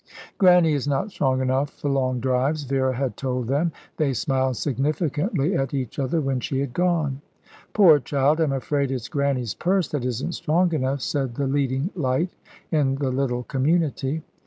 [0.39, 3.71] "Grannie is not strong enough for long drives," Vera had told them.
[3.97, 7.21] They smiled significantly at each other when she had gone.
[7.73, 8.39] "Poor child!
[8.39, 12.31] I'm afraid it's Grannie's purse that isn't strong enough," said the leading light
[12.71, 14.23] in the little community.